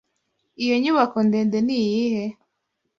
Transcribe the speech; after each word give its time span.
Iyo 0.63 0.75
nyubako 0.81 1.17
ndende 1.27 1.57
niyihe? 1.65 2.25